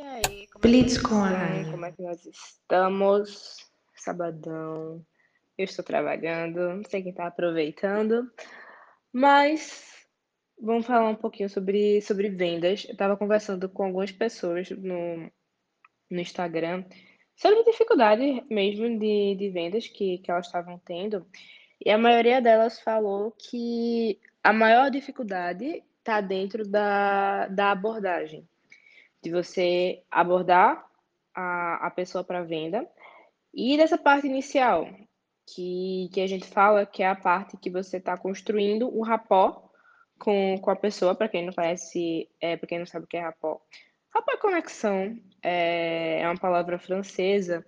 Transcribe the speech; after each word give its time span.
E 0.00 0.02
aí, 0.02 0.46
como 0.46 1.26
é? 1.26 1.70
Como 1.70 1.84
é 1.84 1.92
que 1.92 2.02
nós 2.02 2.24
estamos? 2.24 3.58
Sabadão. 3.94 5.04
Eu 5.58 5.64
estou 5.66 5.84
trabalhando, 5.84 6.76
não 6.76 6.84
sei 6.84 7.02
quem 7.02 7.10
está 7.10 7.26
aproveitando, 7.26 8.32
mas 9.12 10.06
vamos 10.58 10.86
falar 10.86 11.10
um 11.10 11.14
pouquinho 11.14 11.50
sobre, 11.50 12.00
sobre 12.00 12.30
vendas. 12.30 12.86
Eu 12.86 12.92
estava 12.92 13.14
conversando 13.14 13.68
com 13.68 13.84
algumas 13.84 14.10
pessoas 14.10 14.70
no, 14.70 15.30
no 16.10 16.20
Instagram 16.20 16.82
sobre 17.36 17.62
dificuldade 17.64 18.42
mesmo 18.48 18.98
de, 18.98 19.34
de 19.34 19.50
vendas 19.50 19.86
que, 19.86 20.16
que 20.16 20.30
elas 20.30 20.46
estavam 20.46 20.78
tendo, 20.78 21.26
e 21.84 21.90
a 21.90 21.98
maioria 21.98 22.40
delas 22.40 22.80
falou 22.80 23.32
que 23.32 24.18
a 24.42 24.50
maior 24.50 24.90
dificuldade 24.90 25.84
está 25.98 26.22
dentro 26.22 26.66
da, 26.66 27.48
da 27.48 27.72
abordagem 27.72 28.48
de 29.22 29.30
você 29.30 30.02
abordar 30.10 30.84
a, 31.34 31.86
a 31.86 31.90
pessoa 31.90 32.24
para 32.24 32.42
venda 32.42 32.88
e 33.52 33.76
dessa 33.76 33.98
parte 33.98 34.26
inicial, 34.26 34.88
que, 35.46 36.08
que 36.12 36.20
a 36.20 36.26
gente 36.26 36.46
fala 36.46 36.86
que 36.86 37.02
é 37.02 37.08
a 37.08 37.16
parte 37.16 37.56
que 37.56 37.70
você 37.70 37.96
está 37.96 38.16
construindo 38.16 38.88
o 38.88 39.02
rapport 39.02 39.70
com, 40.18 40.58
com 40.58 40.70
a 40.70 40.76
pessoa, 40.76 41.14
para 41.14 41.28
quem 41.28 41.44
não 41.44 41.52
conhece, 41.52 42.28
é, 42.40 42.56
para 42.56 42.68
quem 42.68 42.78
não 42.78 42.86
sabe 42.86 43.04
o 43.04 43.08
que 43.08 43.16
é 43.16 43.20
rapport. 43.20 43.60
Rapport 44.14 44.36
é 44.36 44.40
conexão, 44.40 45.18
é, 45.42 46.20
é 46.20 46.26
uma 46.26 46.38
palavra 46.38 46.78
francesa 46.78 47.64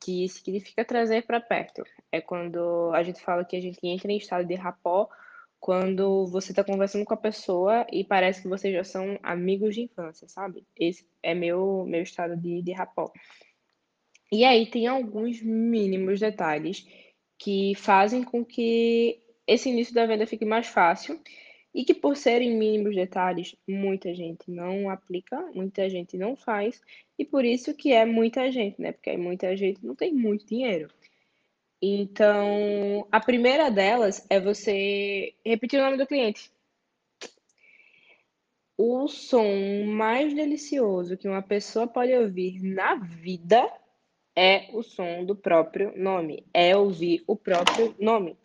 que 0.00 0.28
significa 0.28 0.84
trazer 0.84 1.24
para 1.24 1.40
perto. 1.40 1.82
É 2.12 2.20
quando 2.20 2.92
a 2.94 3.02
gente 3.02 3.22
fala 3.22 3.44
que 3.44 3.56
a 3.56 3.60
gente 3.60 3.78
entra 3.82 4.12
em 4.12 4.18
estado 4.18 4.44
de 4.46 4.54
rapport 4.54 5.10
quando 5.64 6.26
você 6.26 6.52
está 6.52 6.62
conversando 6.62 7.06
com 7.06 7.14
a 7.14 7.16
pessoa 7.16 7.86
e 7.90 8.04
parece 8.04 8.42
que 8.42 8.48
vocês 8.48 8.74
já 8.74 8.84
são 8.84 9.18
amigos 9.22 9.74
de 9.74 9.80
infância, 9.80 10.28
sabe? 10.28 10.62
Esse 10.78 11.08
é 11.22 11.34
meu, 11.34 11.86
meu 11.86 12.02
estado 12.02 12.36
de, 12.36 12.60
de 12.60 12.70
rapport. 12.72 13.10
E 14.30 14.44
aí 14.44 14.66
tem 14.66 14.86
alguns 14.86 15.40
mínimos 15.40 16.20
detalhes 16.20 16.86
que 17.38 17.74
fazem 17.76 18.22
com 18.22 18.44
que 18.44 19.22
esse 19.46 19.70
início 19.70 19.94
da 19.94 20.04
venda 20.04 20.26
fique 20.26 20.44
mais 20.44 20.66
fácil 20.66 21.18
e 21.74 21.82
que 21.82 21.94
por 21.94 22.14
serem 22.14 22.58
mínimos 22.58 22.94
detalhes, 22.94 23.56
muita 23.66 24.14
gente 24.14 24.50
não 24.50 24.90
aplica, 24.90 25.50
muita 25.54 25.88
gente 25.88 26.18
não 26.18 26.36
faz, 26.36 26.78
e 27.18 27.24
por 27.24 27.42
isso 27.42 27.72
que 27.72 27.90
é 27.90 28.04
muita 28.04 28.52
gente, 28.52 28.78
né? 28.82 28.92
Porque 28.92 29.16
muita 29.16 29.56
gente 29.56 29.82
não 29.82 29.94
tem 29.94 30.12
muito 30.12 30.44
dinheiro. 30.44 30.90
Então, 31.80 33.06
a 33.12 33.20
primeira 33.20 33.70
delas 33.70 34.26
é 34.30 34.40
você 34.40 35.34
repetir 35.44 35.78
o 35.78 35.84
nome 35.84 35.98
do 35.98 36.06
cliente. 36.06 36.50
O 38.76 39.06
som 39.06 39.84
mais 39.86 40.34
delicioso 40.34 41.16
que 41.16 41.28
uma 41.28 41.42
pessoa 41.42 41.86
pode 41.86 42.12
ouvir 42.12 42.60
na 42.62 42.96
vida 42.96 43.70
é 44.36 44.68
o 44.72 44.82
som 44.82 45.24
do 45.24 45.36
próprio 45.36 45.92
nome, 45.96 46.44
é 46.52 46.76
ouvir 46.76 47.22
o 47.26 47.36
próprio 47.36 47.94
nome. 48.00 48.36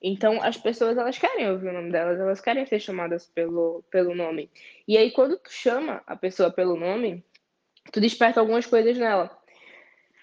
Então, 0.00 0.40
as 0.42 0.56
pessoas, 0.56 0.96
elas 0.96 1.18
querem 1.18 1.50
ouvir 1.50 1.68
o 1.68 1.72
nome 1.72 1.90
delas, 1.90 2.20
elas 2.20 2.40
querem 2.40 2.64
ser 2.64 2.80
chamadas 2.80 3.26
pelo, 3.26 3.82
pelo 3.90 4.14
nome. 4.14 4.48
E 4.86 4.96
aí, 4.96 5.10
quando 5.10 5.36
tu 5.36 5.52
chama 5.52 6.02
a 6.06 6.16
pessoa 6.16 6.50
pelo 6.50 6.76
nome, 6.76 7.24
tu 7.92 8.00
desperta 8.00 8.40
algumas 8.40 8.64
coisas 8.64 8.96
nela. 8.96 9.36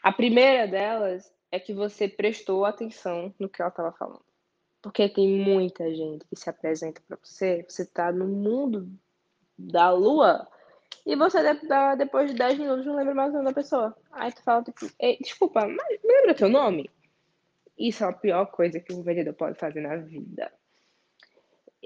A 0.02 0.12
primeira 0.12 0.66
delas 0.66 1.35
é 1.56 1.60
que 1.60 1.74
você 1.74 2.08
prestou 2.08 2.66
atenção 2.66 3.34
no 3.40 3.48
que 3.48 3.62
ela 3.62 3.70
estava 3.70 3.92
falando. 3.94 4.26
Porque 4.82 5.08
tem 5.10 5.28
muita 5.28 5.90
gente 5.96 6.26
que 6.26 6.36
se 6.36 6.50
apresenta 6.50 7.02
para 7.08 7.18
você, 7.24 7.66
você 7.68 7.84
está 7.84 8.12
no 8.12 8.28
mundo 8.28 8.90
da 9.58 9.90
lua 9.90 10.48
e 11.06 11.16
você, 11.16 11.40
depois 11.98 12.30
de 12.30 12.38
10 12.38 12.60
minutos, 12.60 12.86
não 12.86 12.96
lembra 12.96 13.16
mais 13.16 13.30
o 13.30 13.34
nome 13.34 13.46
da 13.46 13.54
pessoa. 13.54 13.96
Aí 14.12 14.32
tu 14.32 14.44
fala, 14.44 14.64
tipo, 14.64 14.86
desculpa, 15.22 15.68
mas 15.68 16.00
lembra 16.04 16.36
teu 16.36 16.50
nome? 16.50 16.90
Isso 17.78 18.04
é 18.04 18.10
a 18.10 18.14
pior 18.14 18.46
coisa 18.48 18.80
que 18.80 18.94
um 18.94 19.02
vendedor 19.02 19.34
pode 19.34 19.58
fazer 19.58 19.82
na 19.82 19.96
vida. 19.98 20.52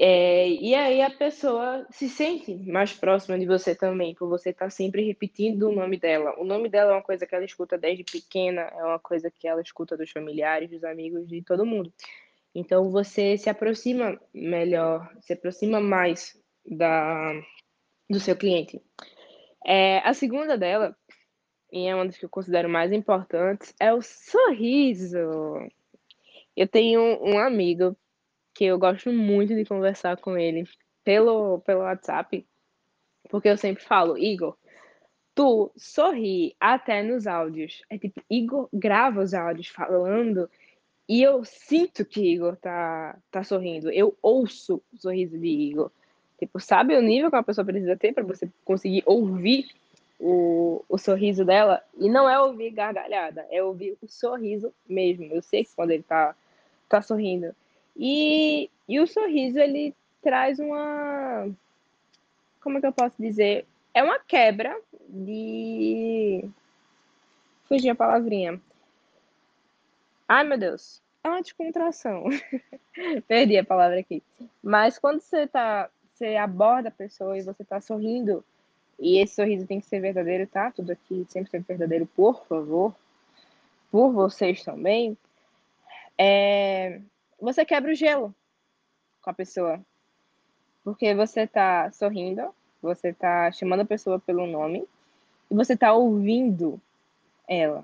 É, 0.02 0.48
e 0.48 0.74
aí 0.74 1.02
a 1.02 1.10
pessoa 1.10 1.86
se 1.92 2.08
sente 2.08 2.56
mais 2.56 2.94
próxima 2.94 3.38
de 3.38 3.46
você 3.46 3.76
também, 3.76 4.16
por 4.16 4.30
você 4.30 4.52
estar 4.52 4.68
tá 4.68 4.70
sempre 4.70 5.06
repetindo 5.06 5.64
o 5.64 5.76
nome 5.76 6.00
dela. 6.00 6.40
O 6.40 6.46
nome 6.46 6.70
dela 6.70 6.92
é 6.92 6.94
uma 6.96 7.04
coisa 7.04 7.28
que 7.28 7.36
ela 7.36 7.44
escuta 7.44 7.78
desde 7.78 8.06
pequena, 8.06 8.62
é 8.62 8.82
uma 8.82 8.98
coisa 8.98 9.30
que 9.30 9.46
ela 9.46 9.62
escuta 9.62 9.98
dos 9.98 10.10
familiares, 10.10 10.70
dos 10.70 10.86
amigos, 10.86 11.28
de 11.28 11.42
todo 11.42 11.66
mundo. 11.66 11.92
Então 12.56 12.90
você 12.90 13.38
se 13.38 13.50
aproxima 13.50 14.18
melhor, 14.34 15.14
se 15.20 15.34
aproxima 15.34 15.82
mais 15.82 16.42
da, 16.66 17.34
do 18.10 18.22
seu 18.22 18.38
cliente. 18.38 18.82
É, 19.66 20.00
a 20.08 20.14
segunda 20.14 20.58
dela, 20.58 20.96
e 21.74 21.88
é 21.88 21.94
uma 21.94 22.06
das 22.06 22.18
que 22.18 22.24
eu 22.24 22.30
considero 22.30 22.70
mais 22.70 22.94
importantes, 22.94 23.76
é 23.78 23.94
o 23.94 24.02
sorriso. 24.02 25.18
Eu 26.56 26.70
tenho 26.70 27.02
um 27.22 27.38
amigo 27.38 27.98
que 28.60 28.66
eu 28.66 28.78
gosto 28.78 29.10
muito 29.14 29.56
de 29.56 29.64
conversar 29.64 30.18
com 30.18 30.38
ele 30.38 30.68
pelo, 31.02 31.60
pelo 31.62 31.80
WhatsApp, 31.80 32.46
porque 33.30 33.48
eu 33.48 33.56
sempre 33.56 33.82
falo, 33.82 34.18
Igor, 34.18 34.58
tu 35.34 35.72
sorri 35.78 36.54
até 36.60 37.02
nos 37.02 37.26
áudios. 37.26 37.82
É 37.90 37.98
tipo, 37.98 38.22
Igor 38.30 38.68
grava 38.74 39.22
os 39.22 39.34
áudios 39.34 39.70
falando 39.70 40.50
e 41.08 41.24
eu 41.24 41.46
sinto 41.46 42.04
que 42.04 42.20
Igor 42.20 42.58
tá, 42.58 43.18
tá 43.32 43.46
sorrindo. 43.46 43.90
Eu 43.92 44.18
ouço 44.22 44.84
o 44.92 44.98
sorriso 44.98 45.38
de 45.38 45.48
Igor. 45.48 45.90
Tipo, 46.38 46.60
sabe 46.60 46.98
o 46.98 47.02
nível 47.02 47.30
que 47.30 47.38
uma 47.38 47.44
pessoa 47.44 47.64
precisa 47.64 47.96
ter 47.96 48.14
para 48.14 48.26
você 48.26 48.50
conseguir 48.66 49.04
ouvir 49.06 49.70
o, 50.20 50.84
o 50.90 50.98
sorriso 50.98 51.46
dela? 51.46 51.82
E 51.98 52.10
não 52.10 52.30
é 52.30 52.38
ouvir 52.38 52.72
gargalhada, 52.72 53.48
é 53.50 53.64
ouvir 53.64 53.98
o 54.02 54.08
sorriso 54.10 54.74
mesmo. 54.86 55.24
Eu 55.32 55.42
sei 55.42 55.64
que 55.64 55.74
quando 55.74 55.92
ele 55.92 56.04
tá, 56.04 56.36
tá 56.90 57.02
sorrindo. 57.02 57.56
E, 58.02 58.70
e 58.88 58.98
o 59.02 59.06
sorriso, 59.06 59.60
ele 59.60 59.94
traz 60.22 60.58
uma. 60.58 61.50
Como 62.62 62.78
é 62.78 62.82
que 62.82 62.88
eu 62.88 62.94
posso 62.94 63.16
dizer? 63.20 63.66
É 63.94 64.02
uma 64.02 64.18
quebra 64.20 64.80
de. 65.10 66.50
Fugi 67.66 67.90
a 67.90 67.96
palavrinha. 67.96 68.60
Ai, 70.26 70.46
meu 70.46 70.58
Deus. 70.58 71.02
É 71.22 71.28
uma 71.28 71.42
descontração. 71.42 72.24
Perdi 73.28 73.58
a 73.58 73.66
palavra 73.66 74.00
aqui. 74.00 74.24
Mas 74.64 74.98
quando 74.98 75.20
você 75.20 75.46
tá. 75.46 75.90
Você 76.14 76.36
aborda 76.36 76.90
a 76.90 76.92
pessoa 76.92 77.38
e 77.38 77.42
você 77.42 77.64
tá 77.64 77.80
sorrindo, 77.80 78.44
e 79.00 79.20
esse 79.20 79.36
sorriso 79.36 79.66
tem 79.66 79.80
que 79.80 79.86
ser 79.86 80.02
verdadeiro, 80.02 80.46
tá? 80.46 80.70
Tudo 80.70 80.92
aqui 80.92 81.26
sempre 81.30 81.50
ser 81.50 81.62
verdadeiro, 81.62 82.06
por 82.06 82.46
favor. 82.46 82.94
Por 83.90 84.12
vocês 84.12 84.62
também. 84.62 85.18
É, 86.18 87.00
você 87.42 87.66
quebra 87.66 87.92
o 87.92 87.96
gelo 87.96 88.34
com 89.22 89.30
a 89.30 89.34
pessoa. 89.34 89.80
Porque 90.84 91.14
você 91.14 91.46
tá 91.46 91.92
sorrindo, 91.92 92.54
você 92.82 93.14
tá 93.14 93.52
chamando 93.52 93.82
a 93.82 93.86
pessoa 93.86 94.20
pelo 94.20 94.48
nome 94.48 94.86
e 95.50 95.56
você 95.56 95.76
tá 95.76 95.94
ouvindo 95.94 96.80
ela. 97.48 97.84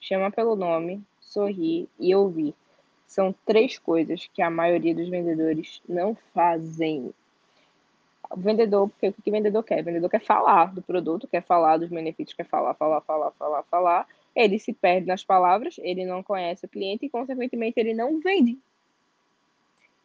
Chama 0.00 0.30
pelo 0.30 0.56
nome, 0.56 1.02
sorrir 1.20 1.88
e 1.98 2.14
ouvir. 2.14 2.54
São 3.06 3.34
três 3.44 3.78
coisas 3.78 4.28
que 4.32 4.42
a 4.42 4.50
maioria 4.50 4.94
dos 4.94 5.08
vendedores 5.08 5.80
não 5.88 6.16
fazem. 6.32 7.12
O 8.30 8.36
vendedor, 8.36 8.88
porque 8.88 9.08
o 9.08 9.12
que 9.12 9.30
o 9.30 9.32
vendedor 9.32 9.62
quer? 9.62 9.80
O 9.80 9.84
vendedor 9.84 10.10
quer 10.10 10.20
falar 10.20 10.74
do 10.74 10.82
produto, 10.82 11.28
quer 11.28 11.42
falar 11.42 11.76
dos 11.76 11.88
benefícios, 11.88 12.36
quer 12.36 12.46
falar, 12.46 12.74
falar, 12.74 13.00
falar, 13.02 13.30
falar, 13.32 13.62
falar. 13.64 14.08
Ele 14.34 14.58
se 14.58 14.72
perde 14.72 15.06
nas 15.06 15.22
palavras, 15.22 15.76
ele 15.78 16.04
não 16.04 16.22
conhece 16.22 16.66
o 16.66 16.68
cliente 16.68 17.06
e, 17.06 17.10
consequentemente, 17.10 17.78
ele 17.78 17.94
não 17.94 18.20
vende. 18.20 18.58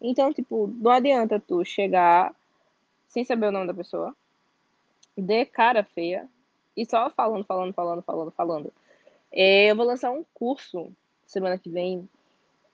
Então, 0.01 0.33
tipo, 0.33 0.67
não 0.67 0.91
adianta 0.91 1.39
tu 1.39 1.63
chegar 1.65 2.33
sem 3.07 3.25
saber 3.25 3.47
o 3.47 3.51
nome 3.51 3.67
da 3.67 3.73
pessoa, 3.73 4.15
de 5.17 5.45
cara 5.45 5.83
feia, 5.83 6.27
e 6.75 6.85
só 6.85 7.09
falando, 7.09 7.43
falando, 7.43 7.73
falando, 7.73 8.01
falando, 8.01 8.31
falando. 8.31 8.73
É, 9.31 9.71
eu 9.71 9.75
vou 9.75 9.85
lançar 9.85 10.11
um 10.11 10.23
curso 10.33 10.91
semana 11.25 11.57
que 11.57 11.69
vem 11.69 12.07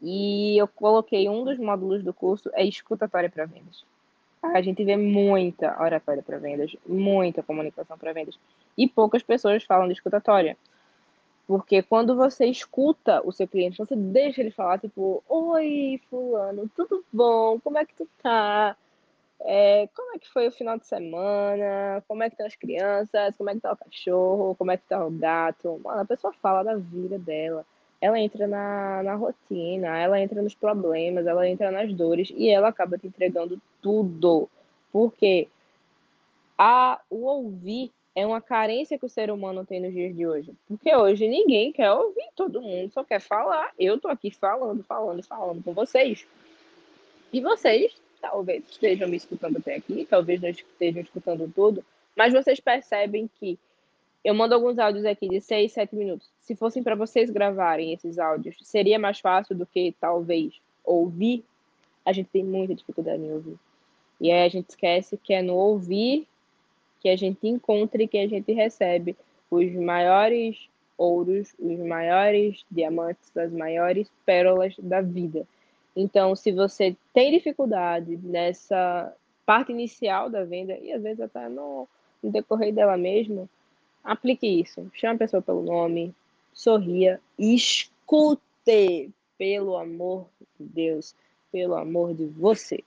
e 0.01 0.57
eu 0.57 0.67
coloquei 0.67 1.27
um 1.27 1.43
dos 1.43 1.57
módulos 1.57 2.03
do 2.03 2.13
curso 2.13 2.49
é 2.53 2.63
escutatória 2.63 3.29
para 3.29 3.45
vendas. 3.45 3.83
A 4.41 4.61
gente 4.61 4.83
vê 4.83 4.95
muita 4.95 5.81
oratória 5.81 6.21
para 6.21 6.37
vendas, 6.37 6.75
muita 6.85 7.41
comunicação 7.41 7.97
para 7.97 8.13
vendas 8.13 8.37
e 8.77 8.87
poucas 8.87 9.23
pessoas 9.23 9.63
falam 9.63 9.87
de 9.87 9.93
escutatória. 9.93 10.55
Porque 11.47 11.83
quando 11.83 12.15
você 12.15 12.45
escuta 12.47 13.21
o 13.23 13.31
seu 13.31 13.47
cliente, 13.47 13.77
você 13.77 13.95
deixa 13.95 14.41
ele 14.41 14.51
falar, 14.51 14.79
tipo, 14.79 15.23
oi, 15.29 16.01
fulano, 16.09 16.69
tudo 16.75 17.05
bom? 17.13 17.59
Como 17.59 17.77
é 17.77 17.85
que 17.85 17.93
tu 17.93 18.07
tá? 18.21 18.75
É, 19.41 19.87
como 19.95 20.15
é 20.15 20.19
que 20.19 20.31
foi 20.31 20.47
o 20.47 20.51
final 20.51 20.77
de 20.77 20.87
semana? 20.87 22.03
Como 22.07 22.23
é 22.23 22.29
que 22.29 22.33
estão 22.33 22.47
as 22.47 22.55
crianças? 22.55 23.35
Como 23.37 23.49
é 23.49 23.53
que 23.53 23.59
tá 23.59 23.73
o 23.73 23.77
cachorro? 23.77 24.55
Como 24.55 24.71
é 24.71 24.77
que 24.77 24.83
tá 24.87 25.05
o 25.05 25.11
gato? 25.11 25.79
Mano, 25.83 26.01
a 26.01 26.05
pessoa 26.05 26.33
fala 26.33 26.63
da 26.63 26.75
vida 26.75 27.19
dela. 27.19 27.63
Ela 28.01 28.19
entra 28.19 28.47
na, 28.47 29.03
na 29.03 29.15
rotina, 29.15 29.97
ela 29.97 30.19
entra 30.19 30.41
nos 30.41 30.55
problemas, 30.55 31.27
ela 31.27 31.47
entra 31.47 31.71
nas 31.71 31.93
dores 31.93 32.31
e 32.35 32.49
ela 32.49 32.69
acaba 32.69 32.97
te 32.97 33.07
entregando 33.07 33.61
tudo. 33.81 34.49
Porque 34.91 35.47
a, 36.57 36.99
o 37.09 37.25
ouvir 37.25 37.91
é 38.15 38.25
uma 38.25 38.39
carência 38.39 38.97
que 38.97 39.05
o 39.05 39.09
ser 39.09 39.29
humano 39.29 39.65
tem 39.65 39.81
nos 39.81 39.93
dias 39.93 40.15
de 40.15 40.25
hoje. 40.25 40.53
Porque 40.67 40.95
hoje 40.95 41.27
ninguém 41.27 41.73
quer 41.73 41.91
ouvir, 41.91 42.29
todo 42.35 42.61
mundo 42.61 42.91
só 42.93 43.03
quer 43.03 43.19
falar. 43.19 43.71
Eu 43.77 43.99
tô 43.99 44.07
aqui 44.07 44.31
falando, 44.31 44.81
falando, 44.83 45.21
falando 45.21 45.61
com 45.61 45.73
vocês. 45.73 46.25
E 47.33 47.41
vocês 47.41 47.93
talvez 48.21 48.63
estejam 48.69 49.07
me 49.07 49.17
escutando 49.17 49.57
até 49.57 49.75
aqui, 49.75 50.07
talvez 50.09 50.41
não 50.41 50.49
estejam 50.49 51.01
escutando 51.01 51.51
tudo, 51.53 51.85
mas 52.15 52.33
vocês 52.33 52.59
percebem 52.59 53.29
que 53.39 53.59
eu 54.23 54.33
mando 54.33 54.55
alguns 54.55 54.79
áudios 54.79 55.05
aqui 55.05 55.29
de 55.29 55.39
6, 55.39 55.71
7 55.71 55.95
minutos. 55.95 56.27
Se 56.39 56.55
fossem 56.55 56.81
para 56.81 56.95
vocês 56.95 57.29
gravarem 57.29 57.93
esses 57.93 58.17
áudios, 58.17 58.55
seria 58.63 58.97
mais 58.97 59.19
fácil 59.19 59.55
do 59.55 59.65
que 59.65 59.93
talvez 59.99 60.59
ouvir. 60.83 61.43
A 62.03 62.11
gente 62.11 62.29
tem 62.29 62.43
muita 62.43 62.73
dificuldade 62.73 63.21
em 63.21 63.31
ouvir. 63.31 63.59
E 64.19 64.31
aí 64.31 64.45
a 64.45 64.49
gente 64.49 64.69
esquece 64.69 65.17
que 65.17 65.33
é 65.33 65.43
no 65.43 65.55
ouvir 65.55 66.27
que 67.05 67.09
a 67.09 67.15
gente 67.15 67.47
encontra 67.47 68.01
e 68.01 68.07
que 68.07 68.17
a 68.17 68.27
gente 68.27 68.51
recebe 68.51 69.15
os 69.51 69.71
maiores 69.73 70.67
ouros, 70.97 71.53
os 71.59 71.77
maiores 71.77 72.65
diamantes, 72.71 73.37
as 73.37 73.51
maiores 73.51 74.09
pérolas 74.25 74.73
da 74.79 75.01
vida. 75.01 75.45
Então, 75.95 76.35
se 76.35 76.51
você 76.51 76.97
tem 77.13 77.29
dificuldade 77.29 78.17
nessa 78.23 79.13
parte 79.45 79.71
inicial 79.71 80.31
da 80.31 80.43
venda, 80.43 80.79
e 80.79 80.91
às 80.91 81.03
vezes 81.03 81.21
até 81.21 81.47
no, 81.47 81.87
decorrer 82.23 82.73
dela 82.73 82.97
mesma, 82.97 83.47
aplique 84.03 84.47
isso. 84.47 84.89
Chame 84.95 85.13
a 85.13 85.19
pessoa 85.19 85.43
pelo 85.43 85.61
nome, 85.61 86.11
sorria, 86.55 87.21
escute, 87.37 88.41
pelo 89.37 89.77
amor 89.77 90.25
de 90.59 90.65
Deus, 90.65 91.13
pelo 91.51 91.75
amor 91.75 92.15
de 92.15 92.25
você. 92.25 92.83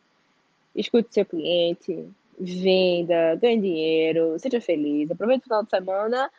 Escute 0.74 1.14
seu 1.14 1.24
cliente, 1.24 2.04
venda, 2.38 3.34
ganhe 3.36 3.60
dinheiro, 3.60 4.38
seja 4.38 4.60
feliz, 4.60 5.10
aproveite 5.10 5.42
o 5.42 5.44
final 5.44 5.64
de 5.64 5.70
semana 5.70 6.30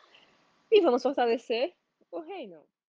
e 0.70 0.80
vamos 0.80 1.02
fortalecer 1.02 1.72
o 2.10 2.20
reino. 2.20 2.56